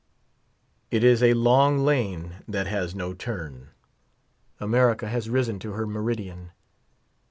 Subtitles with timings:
[0.89, 3.69] It is a long lane that has no turn.
[4.59, 6.53] America has risen to her meridian.